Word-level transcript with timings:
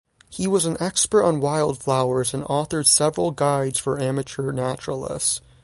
He 0.31 0.47
was 0.47 0.65
an 0.65 0.77
expert 0.79 1.21
on 1.23 1.41
wildflowers 1.41 2.33
and 2.33 2.43
authored 2.45 2.87
several 2.87 3.29
guides 3.29 3.77
for 3.77 3.99
amateur 4.01 4.51
naturalists. 4.51 5.41